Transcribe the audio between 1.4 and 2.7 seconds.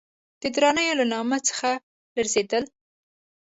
څخه لړزېدل.